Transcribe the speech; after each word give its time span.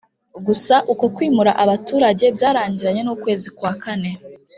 gusa 0.45 0.75
Uko 0.93 1.05
kwimura 1.15 1.51
abaturage 1.63 2.25
byarangiranye 2.35 3.01
nukwezi 3.03 3.47
kwa 3.57 3.73
kane 3.83 4.11